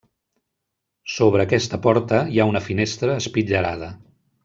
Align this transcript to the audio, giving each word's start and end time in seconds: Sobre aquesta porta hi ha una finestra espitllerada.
Sobre 1.17 1.45
aquesta 1.45 1.79
porta 1.85 2.25
hi 2.33 2.41
ha 2.45 2.51
una 2.55 2.65
finestra 2.71 3.19
espitllerada. 3.27 3.93